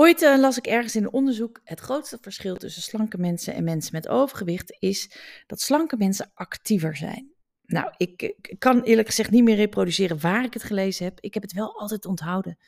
[0.00, 3.64] Ooit uh, las ik ergens in een onderzoek: het grootste verschil tussen slanke mensen en
[3.64, 5.10] mensen met overgewicht is
[5.46, 7.32] dat slanke mensen actiever zijn.
[7.64, 11.20] Nou, ik, kan eerlijk gezegd niet meer reproduceren waar ik het gelezen heb.
[11.20, 12.58] Ik heb het wel altijd onthouden.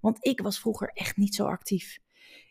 [0.00, 1.98] Want ik was vroeger echt niet zo actief.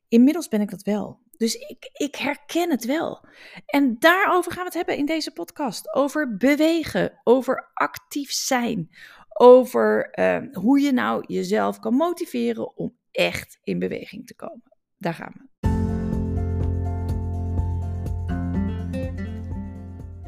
[0.07, 1.19] Inmiddels ben ik dat wel.
[1.37, 3.25] Dus ik, ik herken het wel.
[3.65, 5.93] En daarover gaan we het hebben in deze podcast.
[5.93, 8.89] Over bewegen, over actief zijn,
[9.27, 14.73] over uh, hoe je nou jezelf kan motiveren om echt in beweging te komen.
[14.97, 15.67] Daar gaan we.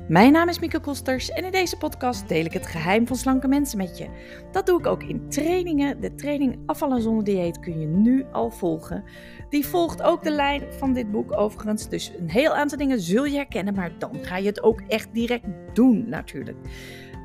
[0.07, 3.47] Mijn naam is Mieke Kosters en in deze podcast deel ik het geheim van slanke
[3.47, 4.07] mensen met je.
[4.51, 6.01] Dat doe ik ook in trainingen.
[6.01, 9.03] De training Afvallen zonder dieet kun je nu al volgen.
[9.49, 11.89] Die volgt ook de lijn van dit boek overigens.
[11.89, 15.13] Dus een heel aantal dingen zul je herkennen, maar dan ga je het ook echt
[15.13, 16.57] direct doen natuurlijk.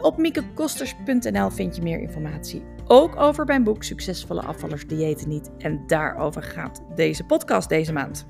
[0.06, 2.62] Op miekekosters.nl vind je meer informatie.
[2.84, 5.50] Ook over mijn boek Succesvolle afvallers diëten niet.
[5.58, 8.26] En daarover gaat deze podcast deze maand.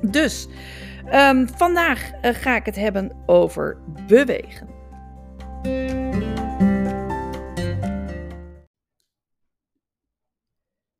[0.00, 0.48] Dus
[1.14, 4.68] um, vandaag uh, ga ik het hebben over bewegen.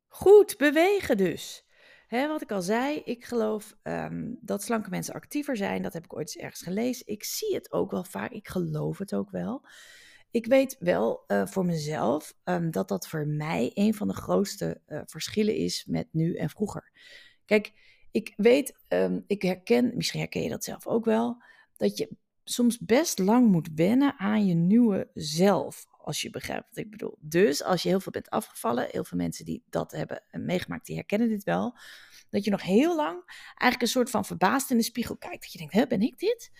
[0.07, 1.66] Goed, bewegen dus.
[2.07, 5.81] Hè, wat ik al zei, ik geloof um, dat slanke mensen actiever zijn.
[5.81, 7.07] Dat heb ik ooit eens ergens gelezen.
[7.07, 8.31] Ik zie het ook wel vaak.
[8.31, 9.65] Ik geloof het ook wel.
[10.31, 14.81] Ik weet wel uh, voor mezelf um, dat dat voor mij een van de grootste
[14.87, 16.91] uh, verschillen is met nu en vroeger.
[17.45, 17.73] Kijk,
[18.11, 21.43] ik weet, um, ik herken, misschien herken je dat zelf ook wel,
[21.77, 22.09] dat je
[22.43, 25.85] soms best lang moet wennen aan je nieuwe zelf.
[26.07, 27.17] Als je begrijpt wat ik bedoel.
[27.19, 30.95] Dus als je heel veel bent afgevallen, heel veel mensen die dat hebben meegemaakt, die
[30.95, 31.77] herkennen dit wel.
[32.29, 35.41] Dat je nog heel lang eigenlijk een soort van verbaasd in de spiegel kijkt.
[35.41, 36.51] Dat je denkt, hè, ben ik dit?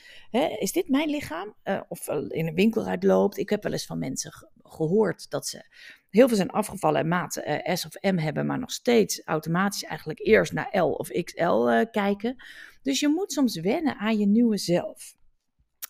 [0.60, 1.56] Is dit mijn lichaam?
[1.64, 3.38] Uh, of in een winkel uitloopt.
[3.38, 4.32] Ik heb wel eens van mensen
[4.64, 5.66] gehoord dat ze
[6.10, 9.84] heel veel zijn afgevallen en maat uh, S of M hebben, maar nog steeds automatisch
[9.84, 12.44] eigenlijk eerst naar L of XL kijken.
[12.82, 15.16] Dus je moet soms wennen aan je nieuwe zelf.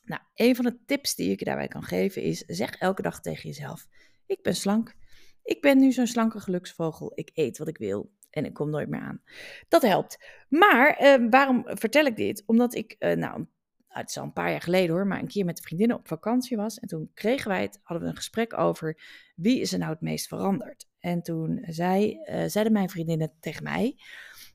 [0.07, 3.21] Nou, een van de tips die ik je daarbij kan geven is: zeg elke dag
[3.21, 3.87] tegen jezelf:
[4.25, 4.95] Ik ben slank.
[5.43, 7.11] Ik ben nu zo'n slanke geluksvogel.
[7.15, 9.21] Ik eet wat ik wil en ik kom nooit meer aan.
[9.67, 10.17] Dat helpt.
[10.49, 12.43] Maar uh, waarom vertel ik dit?
[12.45, 13.45] Omdat ik, uh, nou,
[13.87, 16.07] het is al een paar jaar geleden hoor, maar een keer met de vriendinnen op
[16.07, 16.79] vakantie was.
[16.79, 18.99] En toen kregen wij het, hadden we een gesprek over
[19.35, 20.87] wie is er nou het meest veranderd.
[20.99, 23.95] En toen zei, uh, zeiden mijn vriendinnen tegen mij.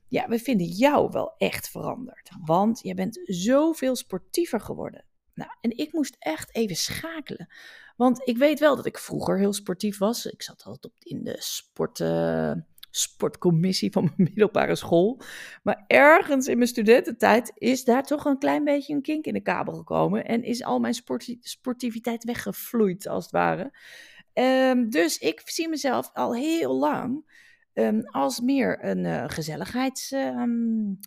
[0.07, 2.31] Ja, we vinden jou wel echt veranderd.
[2.45, 5.05] Want je bent zoveel sportiever geworden.
[5.33, 7.47] Nou, en ik moest echt even schakelen.
[7.95, 10.25] Want ik weet wel dat ik vroeger heel sportief was.
[10.25, 11.61] Ik zat altijd in de
[12.01, 15.21] uh, sportcommissie van mijn middelbare school.
[15.63, 19.41] Maar ergens in mijn studententijd is daar toch een klein beetje een kink in de
[19.41, 20.25] kabel gekomen.
[20.25, 23.71] En is al mijn sport, sportiviteit weggevloeid, als het ware.
[24.33, 27.31] Um, dus ik zie mezelf al heel lang
[27.73, 31.01] um, als meer een uh, gezelligheidstype.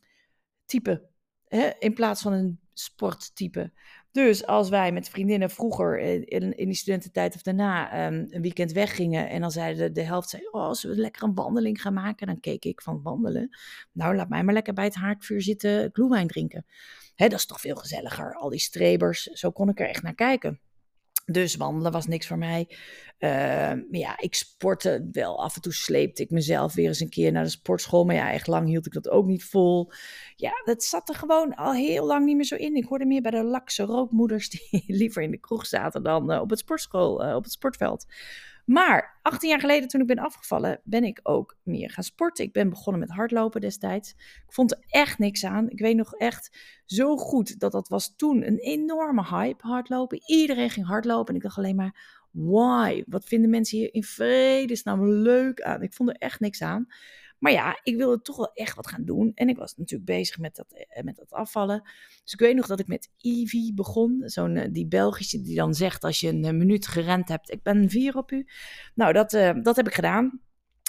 [1.49, 3.73] Um, in plaats van een sporttype.
[4.17, 8.73] Dus als wij met vriendinnen vroeger in, in die studententijd of daarna um, een weekend
[8.73, 11.95] weggingen en dan zeiden de, de helft, zei, oh, als we lekker een wandeling gaan
[11.95, 13.57] maken, dan keek ik van wandelen.
[13.93, 16.67] Nou, laat mij maar lekker bij het haardvuur zitten gloewijn drinken.
[17.15, 20.15] Hè, dat is toch veel gezelliger, al die strebers, zo kon ik er echt naar
[20.15, 20.61] kijken.
[21.33, 22.77] Dus wandelen was niks voor mij.
[23.19, 25.43] Uh, ja, ik sportte wel.
[25.43, 28.05] Af en toe sleepte ik mezelf weer eens een keer naar de sportschool.
[28.05, 29.91] Maar ja, echt lang hield ik dat ook niet vol.
[30.37, 32.77] Ja, dat zat er gewoon al heel lang niet meer zo in.
[32.77, 36.41] Ik hoorde meer bij de lakse rookmoeders die liever in de kroeg zaten dan uh,
[36.41, 38.07] op het sportschool, uh, op het sportveld.
[38.67, 42.45] Maar 18 jaar geleden, toen ik ben afgevallen, ben ik ook meer gaan sporten.
[42.45, 44.11] Ik ben begonnen met hardlopen destijds.
[44.47, 45.71] Ik vond er echt niks aan.
[45.71, 50.23] Ik weet nog echt zo goed dat dat was toen een enorme hype, hardlopen.
[50.27, 53.03] Iedereen ging hardlopen en ik dacht alleen maar, why?
[53.07, 55.83] Wat vinden mensen hier in vredesnaam leuk aan?
[55.83, 56.87] Ik vond er echt niks aan.
[57.39, 59.33] Maar ja, ik wilde toch wel echt wat gaan doen.
[59.35, 61.83] En ik was natuurlijk bezig met dat, eh, met dat afvallen.
[62.23, 64.23] Dus ik weet nog dat ik met Ivy begon.
[64.25, 67.63] Zo'n eh, die Belgische die dan zegt als je een eh, minuut gerend hebt, ik
[67.63, 68.47] ben vier op u.
[68.95, 69.31] Nou, dat,
[69.63, 70.41] dat heb ik gedaan.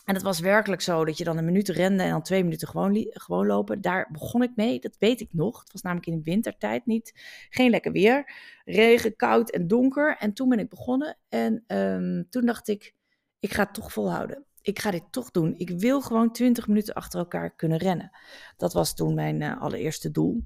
[0.05, 2.67] En het was werkelijk zo dat je dan een minuut rende en dan twee minuten
[2.67, 3.81] gewoon, gewoon lopen.
[3.81, 5.59] Daar begon ik mee, dat weet ik nog.
[5.59, 7.13] Het was namelijk in de wintertijd niet.
[7.49, 8.33] Geen lekker weer.
[8.65, 10.17] Regen, koud en donker.
[10.17, 11.17] En toen ben ik begonnen.
[11.29, 12.93] En um, toen dacht ik,
[13.39, 15.53] ik ga het toch volhouden ik ga dit toch doen.
[15.57, 18.11] Ik wil gewoon 20 minuten achter elkaar kunnen rennen.
[18.57, 20.43] Dat was toen mijn uh, allereerste doel.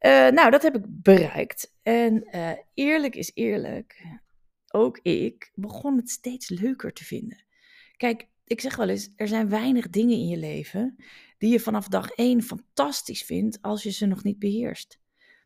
[0.00, 1.74] Uh, nou, dat heb ik bereikt.
[1.82, 4.06] En uh, eerlijk is eerlijk,
[4.70, 7.44] ook ik begon het steeds leuker te vinden.
[7.96, 10.96] Kijk, ik zeg wel eens, er zijn weinig dingen in je leven
[11.38, 15.00] die je vanaf dag één fantastisch vindt als je ze nog niet beheerst.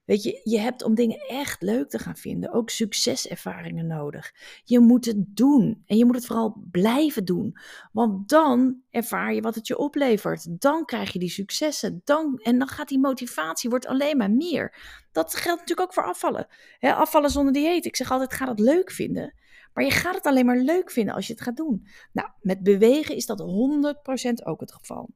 [0.04, 4.32] Weet je, je hebt om dingen echt leuk te gaan vinden ook succeservaringen nodig.
[4.64, 7.56] Je moet het doen en je moet het vooral blijven doen.
[7.92, 10.60] Want dan ervaar je wat het je oplevert.
[10.60, 12.00] Dan krijg je die successen.
[12.04, 14.76] Dan, en dan gaat die motivatie wordt alleen maar meer.
[15.12, 16.46] Dat geldt natuurlijk ook voor afvallen.
[16.80, 17.84] afvallen zonder dieet.
[17.84, 19.34] Ik zeg altijd, ga dat leuk vinden.
[19.72, 21.86] Maar je gaat het alleen maar leuk vinden als je het gaat doen.
[22.12, 25.10] Nou, met bewegen is dat 100% ook het geval.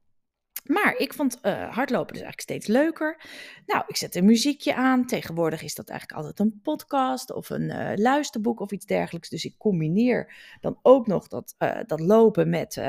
[0.67, 3.21] Maar ik vond uh, hardlopen dus eigenlijk steeds leuker.
[3.65, 5.05] Nou, ik zet een muziekje aan.
[5.05, 9.29] Tegenwoordig is dat eigenlijk altijd een podcast of een uh, luisterboek of iets dergelijks.
[9.29, 12.81] Dus ik combineer dan ook nog dat, uh, dat lopen met,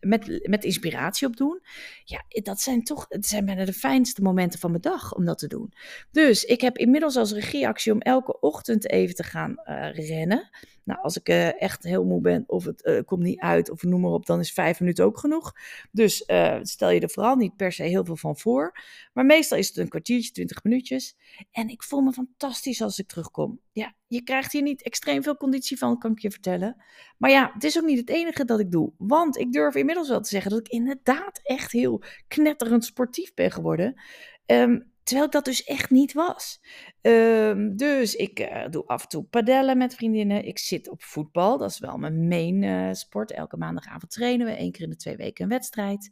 [0.00, 1.60] met, met inspiratie opdoen.
[2.04, 5.38] Ja, dat zijn toch het zijn bijna de fijnste momenten van mijn dag om dat
[5.38, 5.72] te doen.
[6.10, 9.54] Dus ik heb inmiddels als regieactie om elke ochtend even te gaan
[9.92, 10.50] rennen.
[10.84, 13.82] Nou, als ik uh, echt heel moe ben of het uh, komt niet uit of
[13.82, 15.52] noem maar op, dan is vijf minuten ook genoeg.
[15.90, 18.78] Dus uh, stel je er vooral niet per se heel veel van voor.
[19.12, 21.16] Maar meestal is het een kwartiertje, twintig minuutjes.
[21.50, 23.60] En ik voel me fantastisch als ik terugkom.
[23.72, 26.84] Ja, je krijgt hier niet extreem veel conditie van, kan ik je vertellen.
[27.18, 28.92] Maar ja, het is ook niet het enige dat ik doe.
[28.98, 33.50] Want ik durf inmiddels wel te zeggen dat ik inderdaad echt heel knetterend sportief ben
[33.50, 34.00] geworden.
[34.46, 36.60] Um, Terwijl ik dat dus echt niet was.
[37.00, 40.44] Um, dus ik uh, doe af en toe padellen met vriendinnen.
[40.44, 41.58] Ik zit op voetbal.
[41.58, 43.32] Dat is wel mijn main uh, sport.
[43.32, 44.52] Elke maandagavond trainen we.
[44.52, 46.10] één keer in de twee weken een wedstrijd.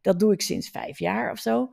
[0.00, 1.70] Dat doe ik sinds vijf jaar of zo.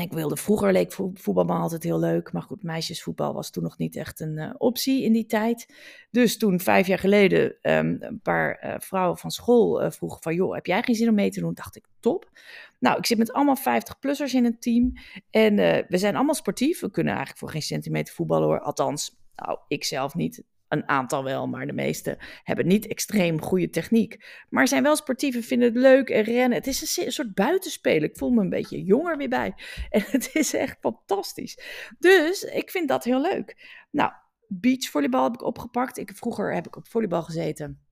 [0.00, 2.32] Ik wilde vroeger leek voetbal me altijd heel leuk.
[2.32, 5.74] Maar goed, meisjesvoetbal was toen nog niet echt een uh, optie in die tijd.
[6.10, 10.34] Dus toen, vijf jaar geleden, um, een paar uh, vrouwen van school uh, vroegen van...
[10.34, 11.54] joh, heb jij geen zin om mee te doen?
[11.54, 12.30] Dacht ik, top.
[12.78, 14.92] Nou, ik zit met allemaal 50-plussers in een team.
[15.30, 15.56] En
[15.88, 16.80] we zijn allemaal sportief.
[16.80, 18.60] We kunnen eigenlijk voor geen centimeter voetballen hoor.
[18.60, 20.44] Althans, nou, ik zelf niet.
[20.68, 24.44] Een aantal wel, maar de meeste hebben niet extreem goede techniek.
[24.48, 26.58] Maar zijn wel sportief en vinden het leuk en rennen.
[26.58, 28.08] Het is een, soort buitenspelen.
[28.08, 29.54] Ik voel me een beetje jonger weer bij.
[29.90, 31.58] En het is echt fantastisch.
[31.98, 33.56] Dus ik vind dat heel leuk.
[33.90, 34.12] Nou,
[34.48, 35.98] beachvolleybal heb ik opgepakt.
[35.98, 37.87] Ik, vroeger heb ik op volleybal gezeten.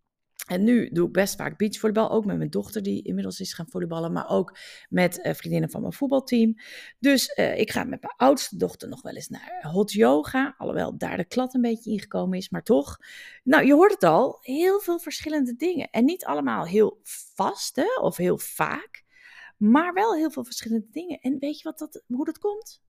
[0.47, 3.69] En nu doe ik best vaak beachvolleybal, ook met mijn dochter die inmiddels is gaan
[3.69, 6.55] volleyballen, maar ook met uh, vriendinnen van mijn voetbalteam.
[6.99, 10.99] Dus uh, ik ga met mijn oudste dochter nog wel eens naar hot yoga, alhoewel
[10.99, 12.97] daar de klad een beetje ingekomen is, maar toch.
[13.43, 15.91] Nou, je hoort het al, heel veel verschillende dingen.
[15.91, 17.01] En niet allemaal heel
[17.35, 19.05] vast hè, of heel vaak,
[19.57, 21.19] maar wel heel veel verschillende dingen.
[21.21, 22.85] En weet je wat dat, hoe dat komt?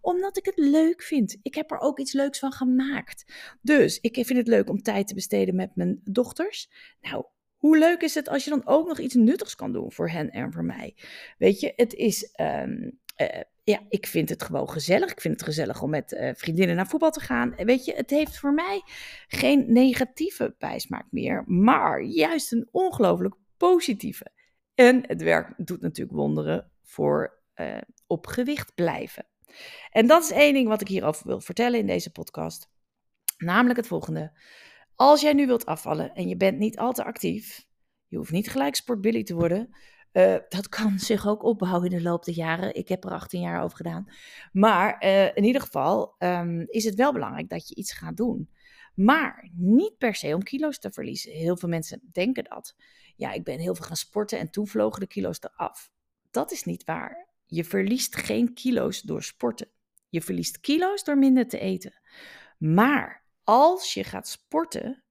[0.00, 1.36] Omdat ik het leuk vind.
[1.42, 3.32] Ik heb er ook iets leuks van gemaakt.
[3.62, 6.70] Dus ik vind het leuk om tijd te besteden met mijn dochters.
[7.00, 7.24] Nou,
[7.56, 10.30] hoe leuk is het als je dan ook nog iets nuttigs kan doen voor hen
[10.30, 10.96] en voor mij?
[11.38, 12.34] Weet je, het is.
[12.40, 15.10] Um, uh, ja, ik vind het gewoon gezellig.
[15.10, 17.54] Ik vind het gezellig om met uh, vriendinnen naar voetbal te gaan.
[17.56, 18.82] Weet je, het heeft voor mij
[19.28, 24.26] geen negatieve bijsmaak meer, maar juist een ongelooflijk positieve.
[24.74, 29.26] En het werk doet natuurlijk wonderen voor uh, op gewicht blijven.
[29.90, 32.68] En dat is één ding wat ik hierover wil vertellen in deze podcast.
[33.38, 34.38] Namelijk het volgende.
[34.94, 37.66] Als jij nu wilt afvallen en je bent niet al te actief,
[38.06, 39.76] je hoeft niet gelijk sportbilly te worden.
[40.12, 42.74] Uh, dat kan zich ook opbouwen in de loop der jaren.
[42.74, 44.06] Ik heb er 18 jaar over gedaan.
[44.52, 48.50] Maar uh, in ieder geval um, is het wel belangrijk dat je iets gaat doen.
[48.94, 51.32] Maar niet per se om kilo's te verliezen.
[51.32, 52.76] Heel veel mensen denken dat.
[53.16, 55.90] Ja, ik ben heel veel gaan sporten en toen vlogen de kilo's eraf.
[56.30, 57.28] Dat is niet waar.
[57.46, 59.68] Je verliest geen kilo's door sporten.
[60.08, 62.00] Je verliest kilo's door minder te eten.
[62.58, 65.02] Maar als je gaat sporten,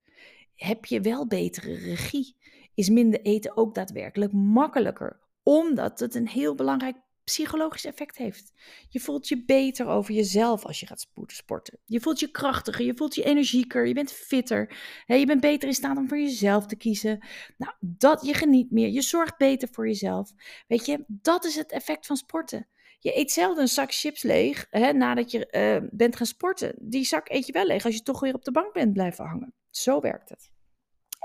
[0.56, 2.38] heb je wel betere regie.
[2.74, 8.52] Is minder eten ook daadwerkelijk makkelijker, omdat het een heel belangrijk psychologisch effect heeft.
[8.90, 11.80] Je voelt je beter over jezelf als je gaat sporten.
[11.86, 14.78] Je voelt je krachtiger, je voelt je energieker, je bent fitter.
[15.06, 17.26] je bent beter in staat om voor jezelf te kiezen.
[17.58, 20.32] Nou, dat je geniet meer, je zorgt beter voor jezelf.
[20.68, 22.68] Weet je, dat is het effect van sporten.
[23.00, 25.48] Je eet zelden een zak chips leeg hè, nadat je
[25.82, 26.76] uh, bent gaan sporten.
[26.82, 29.26] Die zak eet je wel leeg als je toch weer op de bank bent blijven
[29.26, 29.54] hangen.
[29.70, 30.55] Zo werkt het.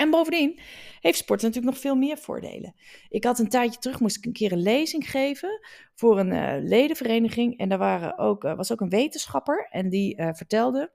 [0.01, 0.61] En bovendien
[1.01, 2.75] heeft sport natuurlijk nog veel meer voordelen.
[3.09, 5.61] Ik had een tijdje terug, moest ik een keer een lezing geven
[5.95, 7.59] voor een uh, ledenvereniging.
[7.59, 10.93] En daar waren ook, uh, was ook een wetenschapper en die uh, vertelde,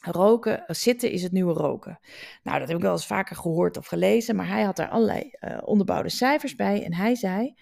[0.00, 1.98] roken, zitten is het nieuwe roken.
[2.42, 5.30] Nou, dat heb ik wel eens vaker gehoord of gelezen, maar hij had daar allerlei
[5.64, 6.84] onderbouwde cijfers bij.
[6.84, 7.54] En hij zei,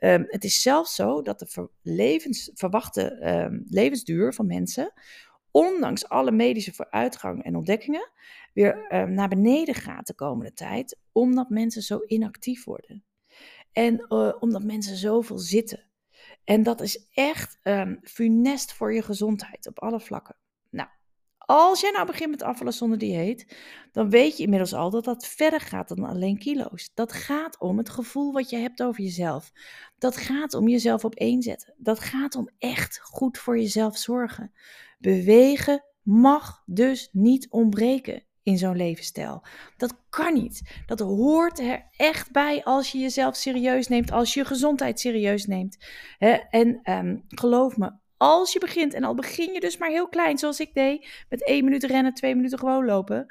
[0.00, 1.68] um, het is zelfs zo dat de
[2.54, 4.92] verwachte um, levensduur van mensen
[5.50, 8.10] ondanks alle medische vooruitgang en ontdekkingen,
[8.58, 13.04] weer uh, naar beneden gaat de komende tijd, omdat mensen zo inactief worden.
[13.72, 15.86] En uh, omdat mensen zoveel zitten.
[16.44, 20.36] En dat is echt um, funest voor je gezondheid op alle vlakken.
[20.70, 20.88] Nou,
[21.38, 23.56] als jij nou begint met afvallen zonder dieet,
[23.92, 26.90] dan weet je inmiddels al dat dat verder gaat dan alleen kilo's.
[26.94, 29.52] Dat gaat om het gevoel wat je hebt over jezelf.
[29.98, 31.74] Dat gaat om jezelf op één zetten.
[31.76, 34.52] Dat gaat om echt goed voor jezelf zorgen.
[34.98, 39.42] Bewegen mag dus niet ontbreken in zo'n levensstijl.
[39.76, 40.82] Dat kan niet.
[40.86, 45.46] Dat hoort er echt bij als je jezelf serieus neemt, als je je gezondheid serieus
[45.46, 45.76] neemt.
[46.50, 50.38] En ehm, geloof me, als je begint, en al begin je dus maar heel klein,
[50.38, 53.26] zoals ik deed, met één minuut rennen, twee minuten gewoon lopen.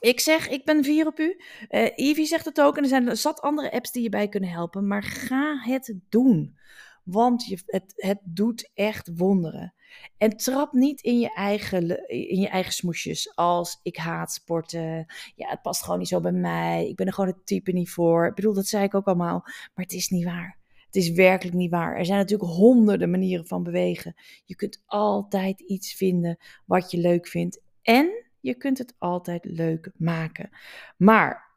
[0.00, 1.40] Ik zeg, ik ben vier op u.
[1.70, 2.76] Uh, Ivy zegt het ook.
[2.76, 4.86] En er zijn zat andere apps die je bij kunnen helpen.
[4.86, 6.58] Maar ga het doen.
[7.04, 9.74] Want je, het, het doet echt wonderen.
[10.16, 13.36] En trap niet in je, eigen, in je eigen smoesjes.
[13.36, 15.06] Als ik haat sporten.
[15.34, 16.88] Ja, het past gewoon niet zo bij mij.
[16.88, 18.26] Ik ben er gewoon het type niet voor.
[18.26, 19.40] Ik bedoel, dat zei ik ook allemaal.
[19.44, 20.58] Maar het is niet waar.
[20.86, 21.96] Het is werkelijk niet waar.
[21.96, 24.14] Er zijn natuurlijk honderden manieren van bewegen.
[24.44, 27.60] Je kunt altijd iets vinden wat je leuk vindt.
[27.82, 30.50] En je kunt het altijd leuk maken.
[30.96, 31.50] Maar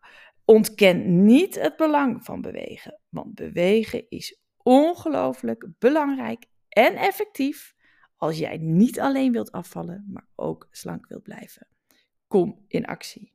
[0.45, 2.99] ontken niet het belang van bewegen.
[3.09, 7.74] Want bewegen is ongelooflijk belangrijk en effectief
[8.17, 11.67] als jij niet alleen wilt afvallen, maar ook slank wilt blijven.
[12.27, 13.34] Kom in actie.